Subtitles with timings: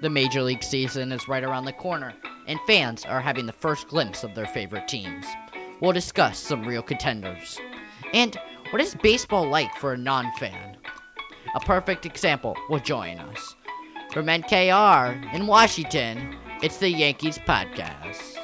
[0.00, 2.14] The Major League season is right around the corner,
[2.46, 5.26] and fans are having the first glimpse of their favorite teams.
[5.80, 7.58] We'll discuss some real contenders.
[8.14, 8.36] And
[8.70, 10.76] what is baseball like for a non fan?
[11.56, 13.56] A perfect example will join us.
[14.12, 18.36] From NKR in Washington, it's the Yankees Podcast.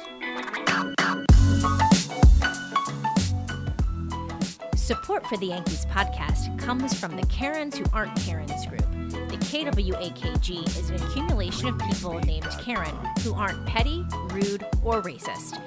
[4.75, 8.84] Support for the Yankees podcast comes from the Karens Who Aren't Karens group.
[9.45, 15.61] KWAKG is an accumulation of people named Karen who aren't petty, rude, or racist.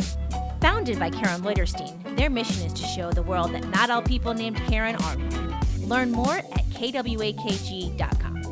[0.60, 4.34] Founded by Karen Leuterstein, their mission is to show the world that not all people
[4.34, 5.16] named Karen are.
[5.78, 8.42] Learn more at kwakg.com.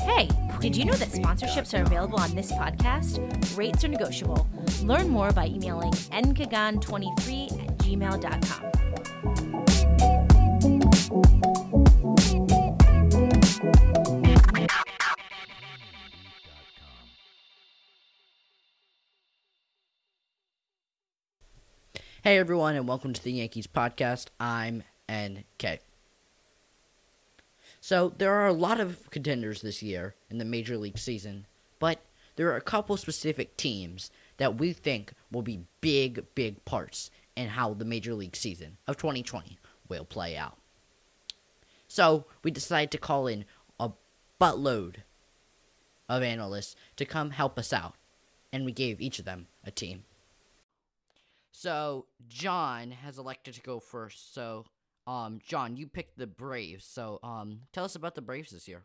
[0.00, 0.28] Hey,
[0.60, 3.20] did you know that sponsorships are available on this podcast?
[3.56, 4.48] Rates are negotiable.
[4.82, 8.66] Learn more by emailing nkagan23 at gmail.com.
[22.26, 24.30] Hey everyone, and welcome to the Yankees Podcast.
[24.40, 25.78] I'm NK.
[27.80, 31.46] So, there are a lot of contenders this year in the Major League season,
[31.78, 32.00] but
[32.34, 37.50] there are a couple specific teams that we think will be big, big parts in
[37.50, 39.56] how the Major League season of 2020
[39.88, 40.56] will play out.
[41.86, 43.44] So, we decided to call in
[43.78, 43.92] a
[44.40, 44.96] buttload
[46.08, 47.94] of analysts to come help us out,
[48.52, 50.02] and we gave each of them a team.
[51.58, 54.34] So John has elected to go first.
[54.34, 54.66] So,
[55.06, 56.84] um, John, you picked the Braves.
[56.84, 58.82] So, um, tell us about the Braves this year.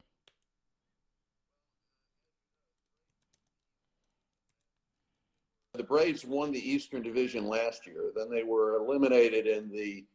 [5.73, 8.13] The Braves won the Eastern Division last year.
[8.15, 10.05] Then they were eliminated in the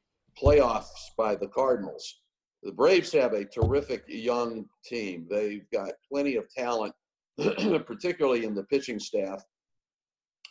[0.42, 2.20] playoffs by the Cardinals.
[2.62, 5.26] The Braves have a terrific young team.
[5.28, 6.94] They've got plenty of talent,
[7.36, 9.44] particularly in the pitching staff,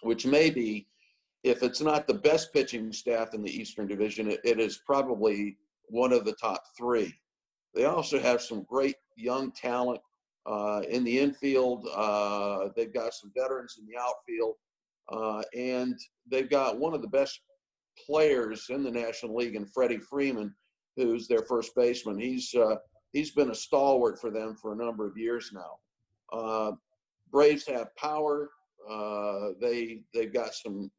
[0.04, 0.86] which may be
[1.46, 5.58] if it's not the best pitching staff in the Eastern Division, it, it is probably
[5.90, 7.14] one of the top three.
[7.76, 10.02] They also have some great young talent
[10.48, 11.88] uh, in the infield.
[11.94, 14.56] Uh, they've got some veterans in the outfield,
[15.10, 15.96] uh, and
[16.30, 17.40] they've got one of the best
[18.08, 20.52] players in the National League, in Freddie Freeman,
[20.98, 22.18] who's their first baseman.
[22.18, 22.78] He's uh,
[23.14, 25.78] he's been a stalwart for them for a number of years now.
[26.34, 26.72] Uh,
[27.32, 28.50] Braves have power.
[28.90, 30.90] Uh, they they've got some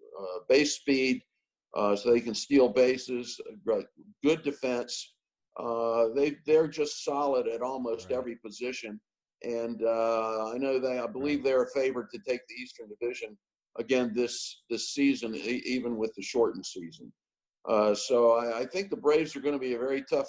[0.49, 1.23] base speed,
[1.75, 3.41] uh, so they can steal bases.
[4.23, 5.15] Good defense.
[5.59, 8.19] Uh, they they're just solid at almost right.
[8.19, 9.01] every position,
[9.43, 13.37] and uh, I know they I believe they're favored to take the Eastern Division
[13.79, 17.13] again this this season, even with the shortened season.
[17.69, 20.29] Uh, so I, I, think the Braves are going to be a very tough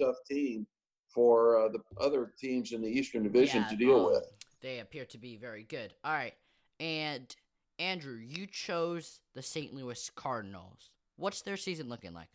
[0.00, 0.66] tough team
[1.14, 4.24] for the other teams in the Eastern Division yeah, to deal um, with.
[4.62, 5.94] They appear to be very good.
[6.02, 6.34] All right.
[6.80, 7.34] And
[7.82, 9.74] Andrew, you chose the St.
[9.74, 10.90] Louis Cardinals.
[11.16, 12.28] What's their season looking like?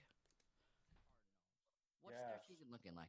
[2.02, 3.08] What's their season looking like?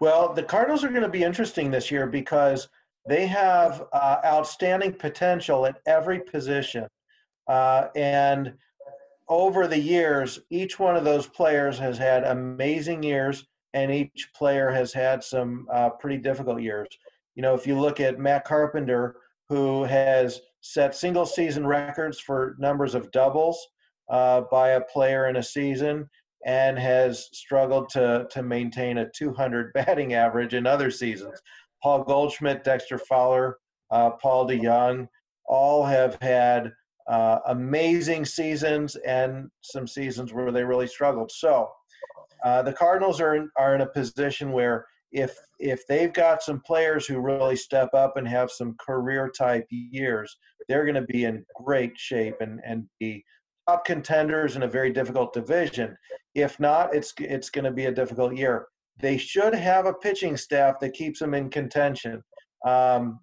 [0.00, 2.68] Well, the Cardinals are going to be interesting this year because
[3.08, 6.86] they have uh, outstanding potential at every position.
[7.48, 8.52] Uh, and
[9.26, 14.70] over the years, each one of those players has had amazing years, and each player
[14.70, 16.88] has had some uh, pretty difficult years.
[17.34, 19.16] You know, if you look at Matt Carpenter,
[19.48, 23.68] who has set single season records for numbers of doubles
[24.10, 26.08] uh, by a player in a season
[26.46, 31.38] and has struggled to, to maintain a 200 batting average in other seasons.
[31.82, 33.58] Paul Goldschmidt, Dexter Fowler,
[33.90, 35.06] uh, Paul DeJong
[35.44, 36.72] all have had
[37.10, 41.30] uh, amazing seasons and some seasons where they really struggled.
[41.30, 41.68] So
[42.42, 46.60] uh, the Cardinals are in, are in a position where if if they've got some
[46.66, 50.36] players who really step up and have some career type years,
[50.68, 53.24] they're going to be in great shape and and be
[53.68, 55.96] top contenders in a very difficult division.
[56.34, 58.66] If not, it's it's going to be a difficult year.
[59.00, 62.22] They should have a pitching staff that keeps them in contention.
[62.66, 63.20] Um,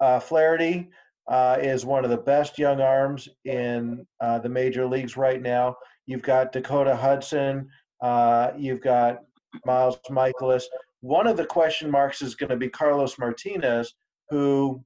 [0.00, 0.88] uh, Flaherty
[1.28, 5.74] uh, is one of the best young arms in uh, the major leagues right now.
[6.06, 7.68] You've got Dakota Hudson.
[8.02, 9.20] Uh, you've got
[9.64, 10.64] Miles Mikolas.
[11.02, 13.94] One of the question marks is going to be Carlos Martinez,
[14.30, 14.82] who,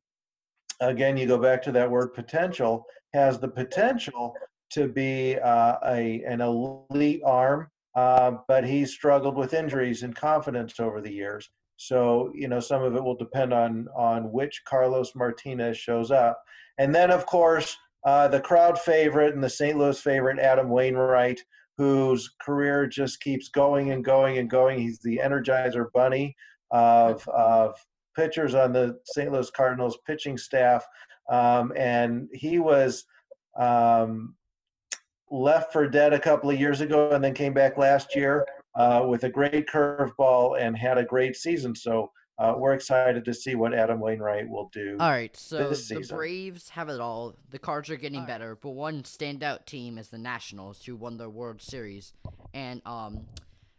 [0.80, 4.34] again, you go back to that word potential, has the potential
[4.70, 10.80] to be uh, a an elite arm, uh, but he's struggled with injuries and confidence
[10.80, 11.50] over the years.
[11.76, 16.42] So you know some of it will depend on on which Carlos Martinez shows up,
[16.78, 19.76] and then of course uh, the crowd favorite and the St.
[19.76, 21.40] Louis favorite Adam Wainwright,
[21.76, 24.78] whose career just keeps going and going and going.
[24.78, 26.34] He's the Energizer Bunny
[26.70, 27.74] of of
[28.16, 29.30] pitchers on the St.
[29.30, 30.84] Louis Cardinals pitching staff,
[31.30, 33.04] um, and he was
[33.58, 34.34] um,
[35.30, 39.04] left for dead a couple of years ago, and then came back last year uh,
[39.06, 41.74] with a great curveball and had a great season.
[41.74, 44.96] So uh, we're excited to see what Adam Wainwright will do.
[45.00, 47.34] All right, so the Braves have it all.
[47.50, 51.30] The Cards are getting better, but one standout team is the Nationals, who won the
[51.30, 52.12] World Series,
[52.52, 53.26] and um,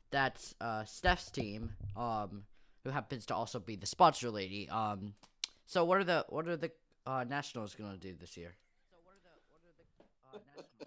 [0.10, 2.44] that's uh, Steph's team, um,
[2.84, 4.68] who happens to also be the sponsor lady.
[4.70, 5.14] Um,
[5.68, 6.72] so what are the what are the
[7.06, 8.56] uh, Nationals going to do this year?
[8.90, 10.87] So what are the what are the uh, Nationals?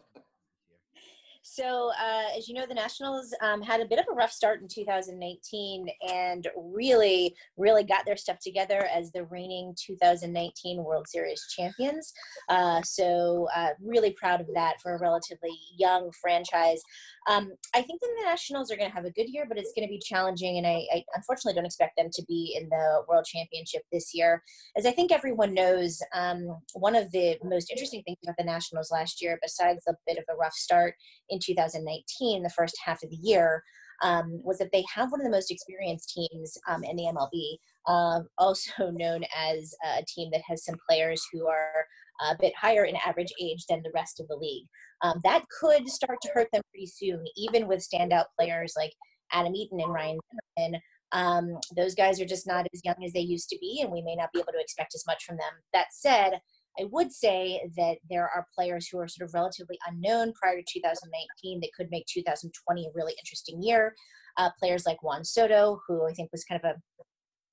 [1.53, 4.63] So, uh, as you know, the Nationals um, had a bit of a rough start
[4.63, 11.45] in 2019 and really, really got their stuff together as the reigning 2019 World Series
[11.57, 12.13] champions.
[12.49, 16.81] Uh, so, uh, really proud of that for a relatively young franchise.
[17.29, 19.87] Um, I think the Nationals are going to have a good year, but it's going
[19.87, 23.25] to be challenging, and I, I, unfortunately don't expect them to be in the World
[23.25, 24.41] Championship this year.
[24.77, 28.93] As I think everyone knows, um, one of the most interesting things about the Nationals
[28.93, 30.95] last year, besides a bit of a rough start
[31.29, 33.63] in 2019, the first half of the year,
[34.03, 37.59] um, was that they have one of the most experienced teams um, in the MLB,
[37.93, 41.85] um, also known as a team that has some players who are
[42.31, 44.67] a bit higher in average age than the rest of the league.
[45.03, 48.93] Um, that could start to hurt them pretty soon, even with standout players like
[49.33, 50.19] Adam Eaton and Ryan
[50.59, 50.81] Zimmerman.
[51.13, 54.03] Um, those guys are just not as young as they used to be, and we
[54.03, 55.53] may not be able to expect as much from them.
[55.73, 56.41] That said,
[56.79, 60.65] I would say that there are players who are sort of relatively unknown prior to
[60.73, 63.95] 2019 that could make 2020 a really interesting year.
[64.37, 67.05] Uh, players like Juan Soto, who I think was kind of a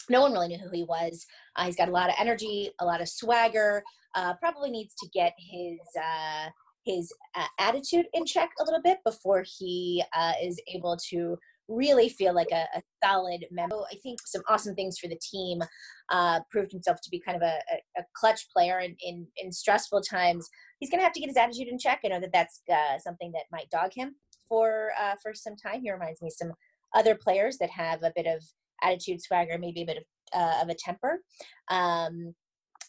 [0.09, 1.25] no one really knew who he was.
[1.55, 3.83] Uh, he's got a lot of energy, a lot of swagger.
[4.15, 6.49] Uh, probably needs to get his uh,
[6.85, 11.37] his uh, attitude in check a little bit before he uh, is able to
[11.67, 13.77] really feel like a, a, solid member.
[13.91, 15.61] I think some awesome things for the team.
[16.09, 17.59] Uh, proved himself to be kind of a,
[17.97, 20.47] a, a clutch player in, in, in, stressful times.
[20.79, 21.99] He's going to have to get his attitude in check.
[22.05, 24.15] I know that that's uh, something that might dog him
[24.47, 25.81] for uh, for some time.
[25.81, 26.53] He reminds me some
[26.95, 28.41] other players that have a bit of
[28.81, 30.03] attitude, swagger, maybe a bit of
[30.33, 31.21] uh, of a temper.
[31.69, 32.33] Um,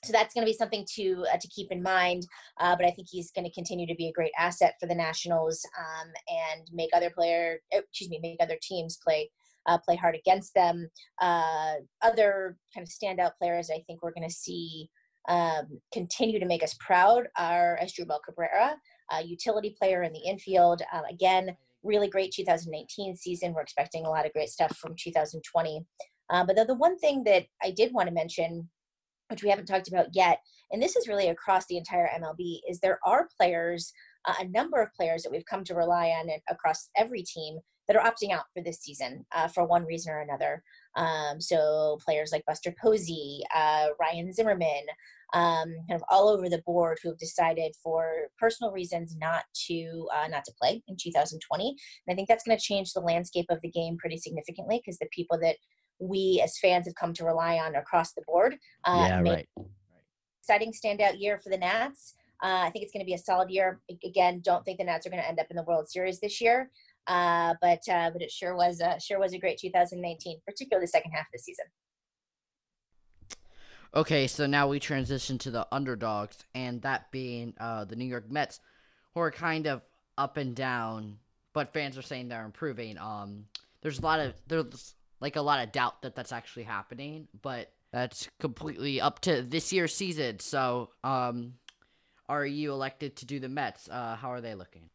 [0.05, 2.27] so that's going to be something to uh, to keep in mind.
[2.61, 4.95] Uh, but I think he's going to continue to be a great asset for the
[4.95, 9.31] Nationals um, and make other player, oh, excuse me, make other teams play
[9.67, 10.89] uh, play hard against them.
[11.21, 14.89] Uh, other kind of standout players I think we're going to see
[15.29, 18.77] um, continue to make us proud are Asdrubal Cabrera,
[19.13, 20.83] a utility player in the infield.
[20.93, 23.53] Um, again, really great 2019 season.
[23.53, 25.85] We're expecting a lot of great stuff from 2020.
[26.31, 28.69] Uh, but the, the one thing that I did want to mention
[29.31, 30.39] which we haven't talked about yet,
[30.71, 33.93] and this is really across the entire MLB, is there are players,
[34.27, 37.97] uh, a number of players that we've come to rely on across every team that
[37.97, 40.63] are opting out for this season uh, for one reason or another.
[40.95, 44.83] Um, so players like Buster Posey, uh, Ryan Zimmerman,
[45.35, 50.09] um, kind of all over the board who have decided for personal reasons not to
[50.15, 51.69] uh, not to play in 2020.
[51.69, 54.99] And I think that's going to change the landscape of the game pretty significantly because
[54.99, 55.57] the people that
[55.99, 58.57] we as fans have come to rely on across the board.
[58.85, 59.49] Uh, yeah, right.
[60.43, 62.15] Exciting standout year for the Nats.
[62.43, 63.81] Uh, I think it's going to be a solid year.
[64.05, 66.41] Again, don't think the Nats are going to end up in the World Series this
[66.41, 66.71] year,
[67.09, 70.89] uh, but uh, but it sure was uh, sure was a great 2019, particularly the
[70.89, 71.65] second half of the season.
[73.95, 78.31] Okay, so now we transition to the underdogs, and that being uh, the New York
[78.31, 78.61] Mets,
[79.15, 79.83] who are kind of
[80.17, 81.19] up and down,
[81.55, 82.99] but fans are saying they're improving.
[82.99, 83.47] Um,
[83.83, 87.73] there's a lot of there's like a lot of doubt that that's actually happening, but
[87.93, 90.39] that's completely up to this year's season.
[90.41, 91.55] So, um,
[92.29, 93.89] are you elected to do the Mets?
[93.89, 94.91] Uh, how are they looking?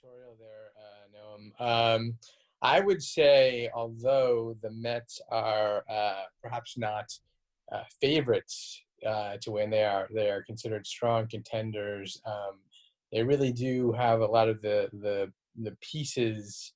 [0.00, 1.96] Tutorial there, uh, Noam.
[1.96, 2.14] Um,
[2.60, 7.18] I would say, although the Mets are uh, perhaps not
[7.72, 12.20] uh, favorites uh, to win, they are they are considered strong contenders.
[12.26, 12.58] Um,
[13.10, 16.72] they really do have a lot of the the the pieces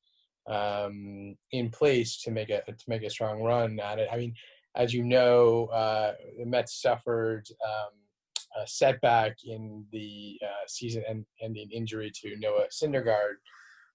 [0.48, 4.08] um, in place to make a to make a strong run at it.
[4.12, 4.34] I mean,
[4.76, 12.10] as you know, uh, the Mets suffered um, a setback in the uh, season-ending injury
[12.22, 13.36] to Noah Syndergaard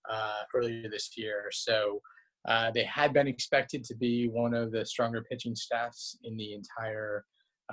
[0.10, 2.02] uh, earlier this year, so.
[2.46, 6.54] Uh, they had been expected to be one of the stronger pitching staffs in the
[6.54, 7.24] entire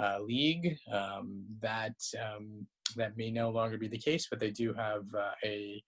[0.00, 0.76] uh, league.
[0.92, 2.64] Um, that um,
[2.96, 5.82] that may no longer be the case, but they do have uh, a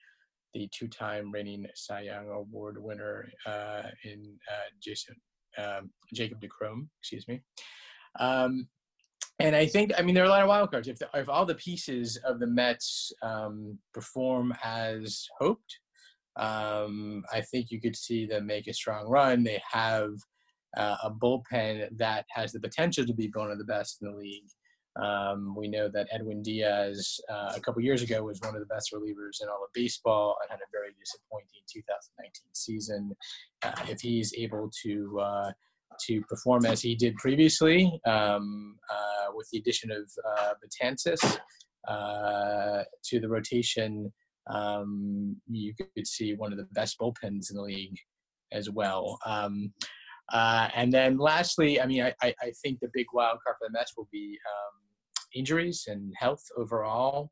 [0.54, 5.16] the two-time reigning Cy Young Award winner uh, in uh, Jason
[5.58, 7.40] um, Jacob DeGrom, excuse me.
[8.18, 8.68] Um,
[9.38, 10.88] and I think, I mean, there are a lot of wild cards.
[10.88, 15.78] If, the, if all the pieces of the Mets um, perform as hoped,
[16.36, 19.42] um, I think you could see them make a strong run.
[19.42, 20.12] They have
[20.76, 24.16] uh, a bullpen that has the potential to be one of the best in the
[24.16, 24.48] league.
[25.00, 28.66] Um, we know that Edwin Diaz uh, a couple years ago was one of the
[28.66, 33.16] best relievers in all of baseball and had a very disappointing 2019 season.
[33.62, 35.52] Uh, if he's able to uh,
[36.06, 41.38] to perform as he did previously, um, uh, with the addition of uh, Betances
[41.88, 44.12] uh, to the rotation,
[44.50, 47.96] um, you could see one of the best bullpens in the league
[48.52, 49.18] as well.
[49.24, 49.72] Um,
[50.32, 53.72] uh, and then lastly, I mean, I, I, think the big wild card for the
[53.72, 54.80] Mets will be um,
[55.34, 57.30] injuries and health overall.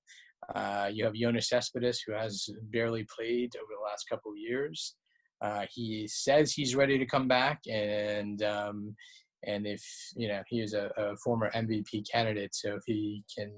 [0.55, 4.97] Uh, you have Yoenis Cespedes, who has barely played over the last couple of years.
[5.41, 8.95] Uh, he says he's ready to come back, and um,
[9.47, 9.83] and if
[10.15, 13.51] you know he is a, a, former MVP candidate, so if he can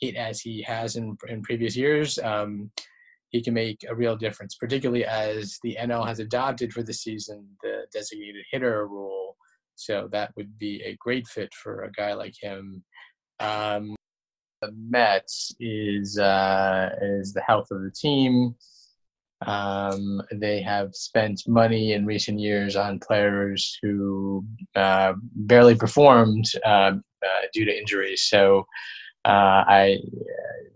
[0.00, 2.70] hit as he has in in previous years, um,
[3.32, 4.54] he can make a real difference.
[4.54, 9.36] Particularly as the NL has adopted for the season the designated hitter rule,
[9.74, 12.84] so that would be a great fit for a guy like him.
[13.40, 13.96] Um,
[14.60, 18.54] the Mets is uh, is the health of the team
[19.46, 26.92] um, they have spent money in recent years on players who uh, barely performed uh,
[27.24, 28.22] uh, due to injuries.
[28.22, 28.66] So
[29.24, 29.98] uh, I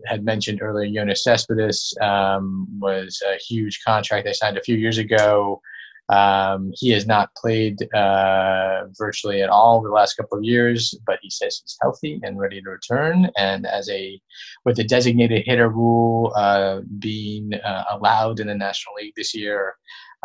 [0.05, 4.97] had mentioned earlier, Yoenis Cespedes um, was a huge contract they signed a few years
[4.97, 5.61] ago.
[6.09, 11.19] Um, he has not played uh, virtually at all the last couple of years, but
[11.21, 13.29] he says he's healthy and ready to return.
[13.37, 14.19] And as a
[14.63, 19.75] with the designated hitter rule uh, being uh, allowed in the National League this year,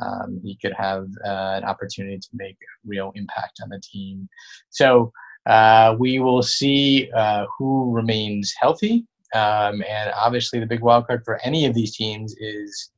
[0.01, 4.29] um, he could have uh, an opportunity to make a real impact on the team.
[4.71, 5.13] So
[5.47, 9.07] uh, we will see uh, who remains healthy.
[9.35, 12.91] Um, and obviously, the big wild card for any of these teams is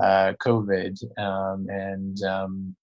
[0.00, 2.76] uh, COVID um, and um,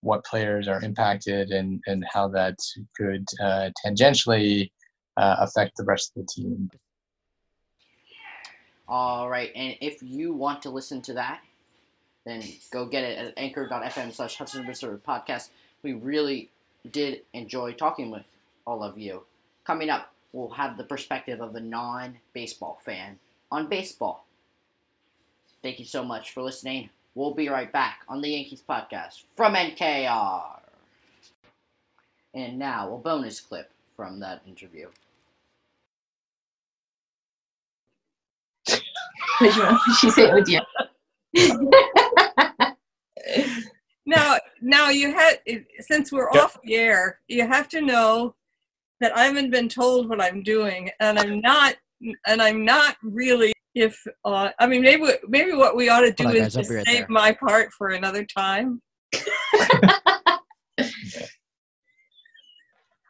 [0.00, 2.58] what players are impacted and, and how that
[2.96, 4.70] could uh, tangentially
[5.16, 6.70] uh, affect the rest of the team.
[8.88, 11.40] All right, and if you want to listen to that,
[12.24, 15.50] then go get it at anchor.fm slash Hudson River podcast.
[15.82, 16.50] We really
[16.90, 18.24] did enjoy talking with
[18.68, 19.22] all of you.
[19.64, 23.18] Coming up, we'll have the perspective of a non baseball fan
[23.50, 24.26] on baseball.
[25.62, 26.90] Thank you so much for listening.
[27.14, 30.60] We'll be right back on the Yankees podcast from NKR.
[32.34, 34.88] And now, a bonus clip from that interview.
[39.98, 40.60] She's it with you.
[44.06, 45.38] now, now you had
[45.80, 46.44] since we're yep.
[46.44, 48.34] off the air, you have to know
[49.00, 51.76] that I haven't been told what I'm doing, and I'm not,
[52.26, 56.28] and I'm not really if uh, I mean maybe maybe what we ought to do
[56.30, 57.06] is guys, right save there.
[57.08, 58.82] my part for another time.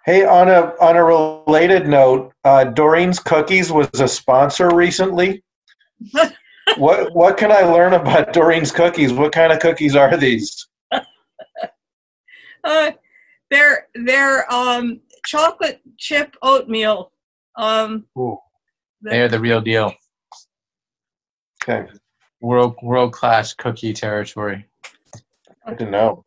[0.04, 5.42] hey, on a on a related note, uh, Doreen's Cookies was a sponsor recently.
[6.76, 9.12] what what can I learn about Doreen's Cookies?
[9.12, 10.68] What kind of cookies are these?
[12.64, 12.92] uh,
[13.50, 17.12] they're they're um, chocolate chip oatmeal.
[17.56, 18.38] Um, Ooh,
[19.02, 19.92] they're the real deal.
[21.62, 21.86] Okay.
[22.40, 24.66] World world class cookie territory.
[25.66, 26.24] Good to know.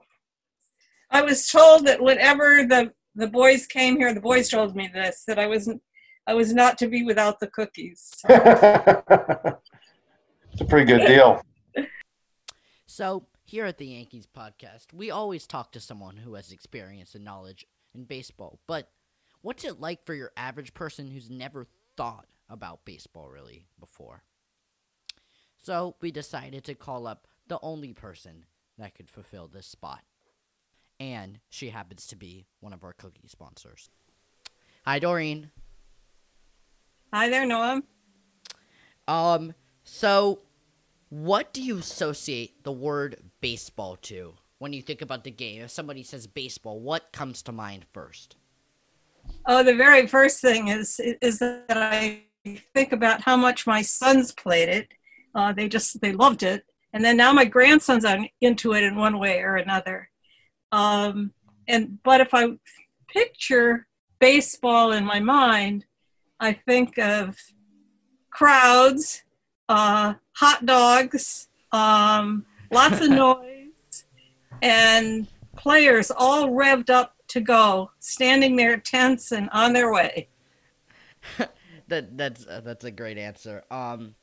[1.09, 5.23] I was told that whenever the the boys came here, the boys told me this
[5.27, 5.81] that I wasn't
[6.27, 8.11] I was not to be without the cookies.
[8.29, 8.39] it's
[10.61, 11.41] a pretty good deal.
[12.85, 17.25] So here at the Yankees podcast, we always talk to someone who has experience and
[17.25, 18.59] knowledge in baseball.
[18.67, 18.89] But
[19.41, 21.67] what's it like for your average person who's never
[21.97, 24.23] thought about baseball really before?
[25.63, 28.45] So we decided to call up the only person
[28.77, 30.01] that could fulfill this spot.
[30.99, 33.89] And she happens to be one of our cookie sponsors.
[34.85, 35.51] Hi, Doreen.
[37.13, 37.83] Hi there, Noam.
[39.07, 40.41] Um, so
[41.09, 45.63] what do you associate the word baseball to when you think about the game?
[45.63, 48.35] If somebody says baseball, what comes to mind first?
[49.45, 52.23] Oh, the very first thing is is that I
[52.73, 54.87] think about how much my sons played it
[55.33, 58.95] uh, they just they loved it, and then now my grandsons are into it in
[58.95, 60.09] one way or another.
[60.71, 61.33] Um,
[61.67, 62.49] and but if I
[63.07, 63.87] picture
[64.19, 65.85] baseball in my mind,
[66.39, 67.37] I think of
[68.29, 69.23] crowds,
[69.69, 73.50] uh, hot dogs, um, lots of noise,
[74.61, 80.27] and players all revved up to go, standing there tense and on their way.
[81.87, 83.63] that that's uh, that's a great answer.
[83.71, 84.15] Um,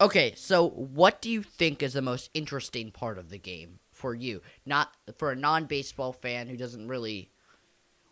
[0.00, 4.14] Okay, so what do you think is the most interesting part of the game for
[4.14, 4.40] you?
[4.64, 7.30] Not for a non-baseball fan who doesn't really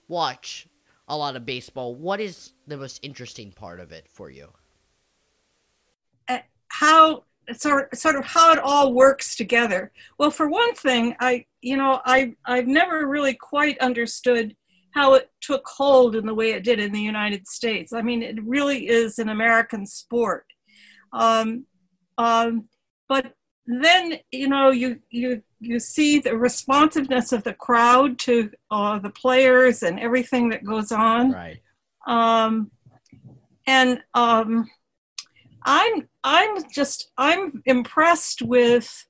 [0.07, 0.69] watch
[1.09, 1.95] a lot of baseball.
[1.95, 4.53] What is the most interesting part of it for you?
[7.57, 9.93] Sort sort of how it all works together.
[10.19, 14.55] Well, for one thing, I you know I I've never really quite understood
[14.95, 17.93] how it took hold in the way it did in the United States.
[17.93, 20.47] I mean, it really is an American sport.
[21.13, 21.67] Um,
[22.17, 22.69] um,
[23.09, 23.35] but
[23.67, 29.11] then you know you you you see the responsiveness of the crowd to uh, the
[29.11, 31.33] players and everything that goes on.
[31.33, 31.61] Right.
[32.07, 32.71] Um,
[33.67, 34.69] and um,
[35.65, 39.07] I'm I'm just I'm impressed with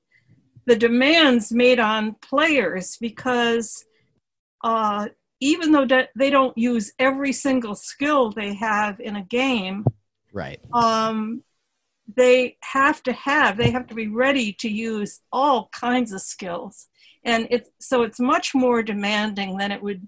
[0.65, 3.85] the demands made on players because
[4.63, 5.07] uh,
[5.39, 9.85] even though they don't use every single skill they have in a game,
[10.33, 10.59] right?
[10.73, 11.43] Um,
[12.15, 16.87] they have to have they have to be ready to use all kinds of skills,
[17.23, 20.07] and it's so it's much more demanding than it would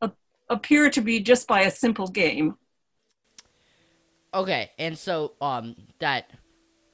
[0.00, 0.12] a-
[0.50, 2.56] appear to be just by a simple game.
[4.34, 6.30] Okay, and so um that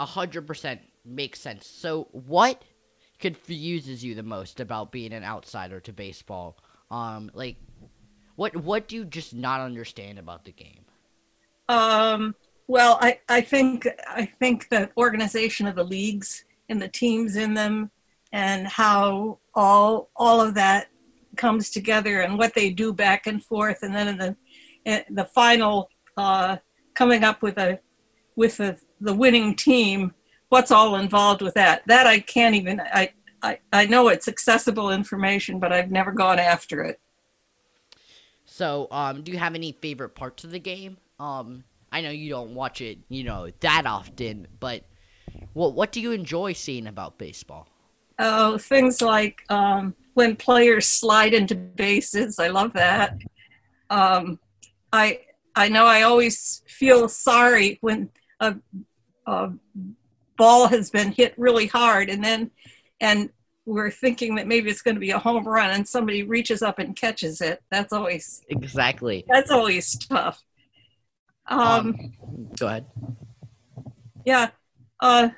[0.00, 1.66] a hundred percent makes sense.
[1.66, 2.62] So what
[3.18, 6.58] confuses you the most about being an outsider to baseball?
[6.90, 7.56] Um, like
[8.36, 10.84] what what do you just not understand about the game?
[11.68, 12.34] Um,
[12.66, 17.54] well, I, I think I think the organization of the leagues and the teams in
[17.54, 17.90] them,
[18.32, 20.88] and how all all of that
[21.36, 24.36] comes together, and what they do back and forth, and then in the
[24.84, 26.56] in the final uh,
[26.94, 27.78] coming up with a
[28.36, 30.12] with a, the winning team
[30.48, 31.82] what's all involved with that?
[31.86, 36.38] That i can't even I, I i know it's accessible information but i've never gone
[36.38, 37.00] after it.
[38.44, 40.98] So um do you have any favorite parts of the game?
[41.18, 44.84] Um i know you don't watch it you know that often but
[45.52, 47.68] what what do you enjoy seeing about baseball?
[48.18, 53.18] Oh things like um when players slide into bases i love that.
[53.90, 54.38] Um
[54.92, 55.18] i
[55.56, 58.56] I know I always feel sorry when a,
[59.26, 59.52] a
[60.36, 62.50] ball has been hit really hard and then
[63.00, 63.30] and
[63.66, 66.78] we're thinking that maybe it's going to be a home run and somebody reaches up
[66.78, 67.62] and catches it.
[67.70, 69.24] That's always exactly.
[69.28, 70.42] That's always tough.
[71.46, 72.12] Um, um
[72.58, 72.86] go ahead.
[74.24, 74.50] Yeah.
[75.00, 75.30] Uh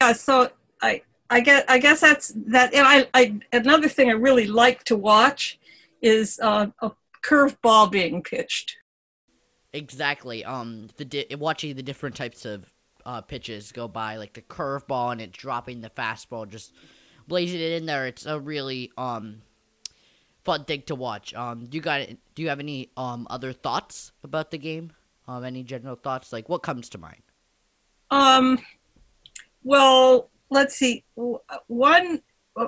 [0.00, 0.50] yeah, so
[0.82, 4.84] I I guess I guess that's that and I, I another thing I really like
[4.84, 5.58] to watch
[6.02, 8.76] is uh, a curve ball being pitched.
[9.74, 10.44] Exactly.
[10.44, 12.72] Um, the di- watching the different types of
[13.04, 16.72] uh, pitches go by, like the curveball and it dropping the fastball, just
[17.26, 18.06] blazing it in there.
[18.06, 19.42] It's a really um
[20.44, 21.34] fun thing to watch.
[21.34, 24.92] Um, do you got do you have any um other thoughts about the game?
[25.26, 26.32] Um, any general thoughts?
[26.32, 27.22] Like what comes to mind?
[28.12, 28.60] Um,
[29.64, 31.04] well, let's see.
[31.66, 32.22] One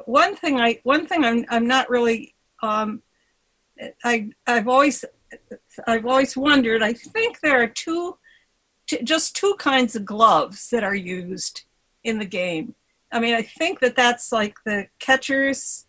[0.07, 3.01] one thing I one thing I'm I'm not really um
[4.03, 5.05] I I've always
[5.87, 6.83] I've always wondered.
[6.83, 8.17] I think there are two,
[8.87, 11.62] t- just two kinds of gloves that are used
[12.05, 12.75] in the game.
[13.12, 15.87] I mean, I think that that's like the catcher's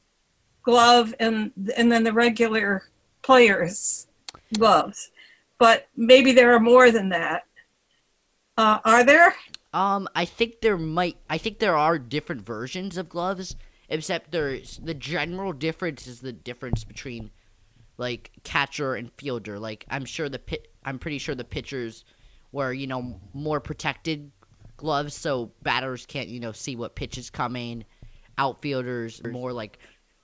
[0.63, 2.83] glove and and then the regular
[3.21, 4.07] player's
[4.57, 5.11] gloves.
[5.57, 7.43] But maybe there are more than that.
[8.57, 9.35] Uh, are there?
[9.73, 11.17] Um, I think there might.
[11.29, 13.55] I think there are different versions of gloves,
[13.89, 17.31] except there's the general difference is the difference between
[17.97, 19.59] like catcher and fielder.
[19.59, 22.05] Like I'm sure the pit, I'm pretty sure the pitchers
[22.51, 24.31] were you know more protected
[24.77, 27.85] gloves, so batters can't you know see what pitch is coming.
[28.37, 29.79] Outfielders more like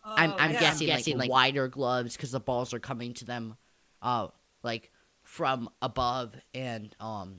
[0.06, 0.60] oh, I'm I'm yeah.
[0.60, 3.58] guessing, I'm guessing like, like wider gloves because the balls are coming to them,
[4.02, 4.28] uh,
[4.62, 4.92] like
[5.24, 7.36] from above, and um,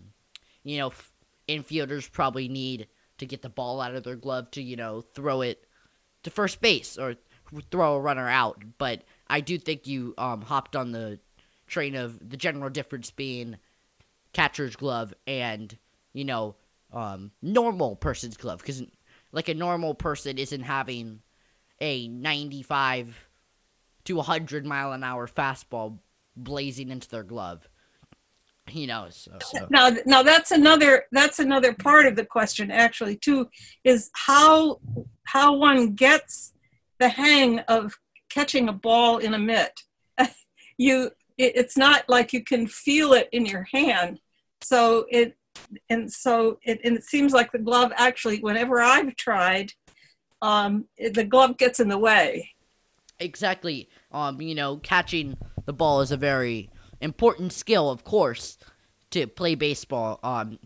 [0.65, 1.13] you know, f-
[1.49, 5.43] infielders probably need to get the ball out of their glove to you know throw
[5.43, 5.65] it
[6.25, 7.15] to first base or
[7.71, 11.19] throw a runner out, but I do think you um, hopped on the
[11.67, 13.57] train of the general difference being
[14.33, 15.77] catcher's glove and
[16.13, 16.57] you know
[16.93, 18.83] um, normal person's glove because
[19.33, 21.21] like a normal person isn't having
[21.81, 23.29] a 95
[24.05, 25.99] to 100 mile an hour fastball
[26.37, 27.69] blazing into their glove
[28.71, 29.67] you know so, so.
[29.71, 33.49] now now that's another that's another part of the question actually too
[33.85, 34.81] is how
[35.25, 36.53] how one gets
[36.99, 37.99] the hang of
[38.35, 39.81] catching a ball in a mitt.
[40.77, 44.21] you, it, it's not like you can feel it in your hand.
[44.61, 45.37] So it,
[45.89, 49.73] and so it, and it seems like the glove actually, whenever I've tried,
[50.43, 52.51] um, it, the glove gets in the way.
[53.21, 53.89] Exactly.
[54.11, 56.71] Um, you know, catching the ball is a very
[57.01, 58.59] important skill, of course,
[59.11, 60.19] to play baseball.
[60.23, 60.59] Um,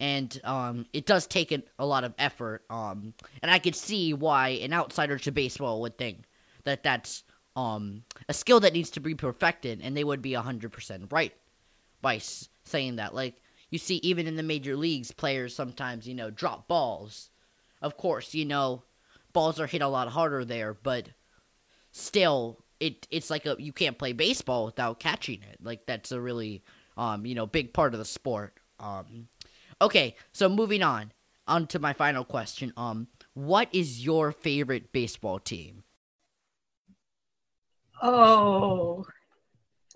[0.00, 2.62] and um, it does take a, a lot of effort.
[2.70, 6.22] Um, and I could see why an outsider to baseball would think
[6.64, 7.24] that that's
[7.56, 11.34] um, a skill that needs to be perfected, and they would be hundred percent right
[12.00, 12.20] by
[12.64, 13.14] saying that.
[13.14, 17.30] Like you see, even in the major leagues, players sometimes you know drop balls.
[17.80, 18.82] Of course, you know
[19.32, 21.10] balls are hit a lot harder there, but
[21.92, 25.58] still, it it's like a you can't play baseball without catching it.
[25.62, 26.62] Like that's a really
[26.96, 28.54] um, you know big part of the sport.
[28.80, 29.28] Um,
[29.80, 31.12] okay, so moving on
[31.46, 32.72] on to my final question.
[32.76, 35.82] Um, what is your favorite baseball team?
[38.02, 39.04] Oh,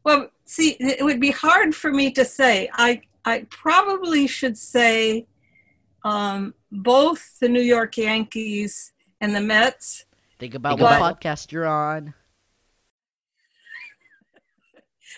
[0.04, 2.68] well, see, it would be hard for me to say.
[2.72, 5.26] I I probably should say
[6.04, 10.04] um, both the New York Yankees and the Mets.
[10.38, 12.14] Think about Because- what podcast you're on.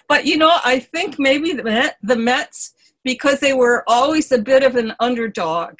[0.08, 4.38] But you know, I think maybe the Met, the Mets because they were always a
[4.38, 5.78] bit of an underdog,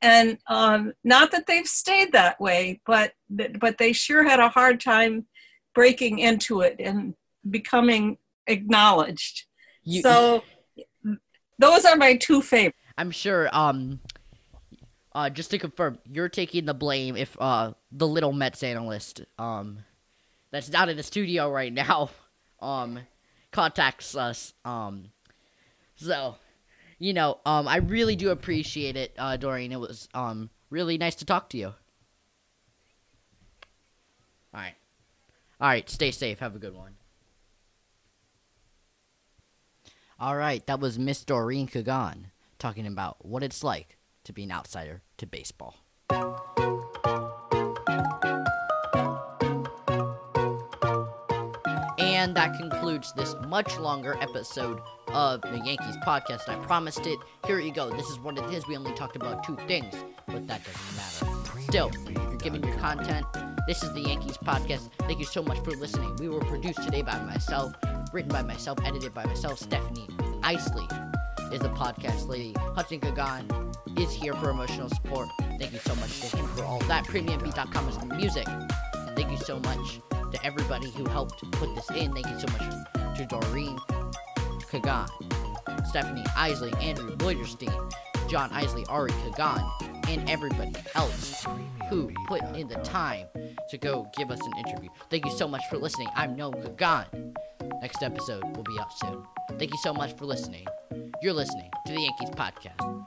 [0.00, 4.80] and um, not that they've stayed that way, but but they sure had a hard
[4.80, 5.26] time
[5.76, 7.14] breaking into it and
[7.48, 9.44] becoming acknowledged.
[9.84, 10.42] You, so
[11.58, 12.78] those are my two favorites.
[12.98, 13.48] I'm sure.
[13.52, 14.00] Um,
[15.14, 19.78] uh, just to confirm, you're taking the blame if uh the little Mets analyst um
[20.50, 22.10] that's not in the studio right now
[22.60, 23.00] um
[23.50, 25.10] contacts us um
[25.94, 26.36] so
[26.98, 31.14] you know um I really do appreciate it uh Doreen it was um really nice
[31.16, 31.68] to talk to you.
[34.52, 34.74] All right,
[35.60, 36.40] all right, stay safe.
[36.40, 36.96] Have a good one.
[40.18, 42.26] All right, that was Miss Doreen Kagan
[42.58, 45.76] talking about what it's like to be an outsider to baseball.
[51.98, 56.48] And that concludes this much longer episode of the Yankees podcast.
[56.48, 57.18] I promised it.
[57.46, 57.90] Here you go.
[57.90, 58.66] This is what it is.
[58.66, 59.94] We only talked about two things,
[60.26, 61.60] but that doesn't matter.
[61.60, 63.26] Still, you're giving your content.
[63.66, 64.90] This is the Yankees podcast.
[65.00, 66.14] Thank you so much for listening.
[66.20, 67.72] We were produced today by myself,
[68.12, 70.06] written by myself, edited by myself, Stephanie
[70.44, 70.86] Isley
[71.52, 72.54] is the podcast lady.
[72.76, 75.28] Hudson Kagan is here for emotional support.
[75.58, 77.06] Thank you so much him for all that.
[77.06, 78.46] PremiumBeat.com is the music.
[79.16, 82.12] Thank you so much to everybody who helped put this in.
[82.12, 83.76] Thank you so much to Doreen
[84.70, 85.08] Kagan,
[85.88, 87.92] Stephanie Isley, Andrew Loiterstein,
[88.28, 91.46] John Isley, Ari Kagan, and everybody else
[91.88, 93.26] who put in the time
[93.70, 94.88] to go give us an interview.
[95.10, 96.08] Thank you so much for listening.
[96.14, 97.34] I'm Noam Kagan.
[97.82, 99.22] Next episode will be out soon.
[99.58, 100.66] Thank you so much for listening.
[101.22, 103.06] You're listening to the Yankees podcast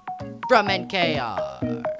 [0.50, 1.99] from NKR.